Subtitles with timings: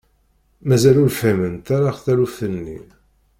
[0.67, 2.79] Mazal ur fhiment ara taluft-nni.